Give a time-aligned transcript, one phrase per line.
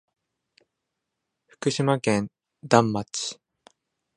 [1.45, 2.31] 福島県
[2.63, 3.39] 塙町